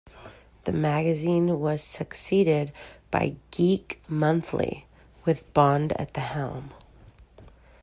[0.63, 2.71] The magazine was succeeded
[3.11, 4.87] by "Geek Monthly",
[5.25, 6.71] with Bond at the helm.